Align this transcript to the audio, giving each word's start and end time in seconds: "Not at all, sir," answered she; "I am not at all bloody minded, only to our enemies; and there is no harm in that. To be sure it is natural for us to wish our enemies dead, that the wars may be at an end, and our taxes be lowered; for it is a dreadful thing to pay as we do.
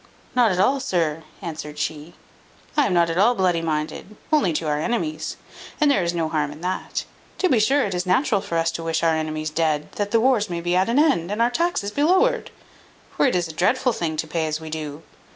"Not 0.33 0.51
at 0.51 0.59
all, 0.59 0.79
sir," 0.79 1.21
answered 1.43 1.77
she; 1.77 2.15
"I 2.75 2.87
am 2.87 2.93
not 2.95 3.11
at 3.11 3.19
all 3.19 3.35
bloody 3.35 3.61
minded, 3.61 4.17
only 4.33 4.51
to 4.53 4.65
our 4.67 4.79
enemies; 4.81 5.37
and 5.79 5.91
there 5.91 6.01
is 6.01 6.11
no 6.15 6.27
harm 6.27 6.51
in 6.51 6.61
that. 6.61 7.05
To 7.37 7.47
be 7.49 7.59
sure 7.59 7.83
it 7.83 7.93
is 7.93 8.07
natural 8.07 8.41
for 8.41 8.57
us 8.57 8.71
to 8.71 8.83
wish 8.83 9.03
our 9.03 9.13
enemies 9.15 9.51
dead, 9.51 9.91
that 9.97 10.09
the 10.09 10.19
wars 10.19 10.49
may 10.49 10.59
be 10.59 10.75
at 10.75 10.89
an 10.89 10.97
end, 10.97 11.31
and 11.31 11.39
our 11.39 11.51
taxes 11.51 11.91
be 11.91 12.01
lowered; 12.01 12.49
for 13.15 13.27
it 13.27 13.35
is 13.35 13.47
a 13.47 13.53
dreadful 13.53 13.93
thing 13.93 14.17
to 14.17 14.25
pay 14.25 14.47
as 14.47 14.59
we 14.59 14.71
do. 14.71 15.03